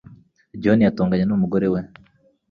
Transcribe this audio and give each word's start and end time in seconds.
[John] 0.61 0.61
John 0.61 0.79
yatonganye 0.85 1.25
n’umugore 1.27 1.67
we. 1.73 1.81